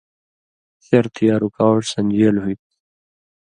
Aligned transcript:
شرط 0.85 1.15
یا 1.27 1.35
رکاوٹ 1.43 1.81
سن٘دژېل 1.91 2.35
ہُوئ 2.43 2.55
تھو؛ 2.59 2.69